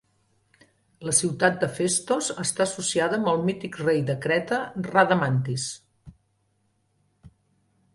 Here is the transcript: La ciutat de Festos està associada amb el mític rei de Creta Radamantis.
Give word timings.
La 1.07 1.13
ciutat 1.17 1.59
de 1.63 1.69
Festos 1.75 2.31
està 2.45 2.67
associada 2.67 3.21
amb 3.21 3.31
el 3.35 3.45
mític 3.51 3.79
rei 3.85 4.03
de 4.11 4.19
Creta 4.27 4.63
Radamantis. 4.89 5.71